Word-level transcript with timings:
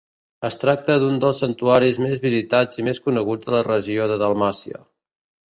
Es 0.47 0.55
tracta 0.61 0.95
d'un 1.03 1.19
dels 1.23 1.41
santuaris 1.43 1.99
més 2.05 2.23
visitats 2.23 2.81
i 2.83 2.87
més 2.89 3.01
coneguts 3.11 3.51
de 3.51 3.55
la 3.59 3.63
regió 3.69 4.09
de 4.15 4.19
Dalmàcia. 4.25 4.83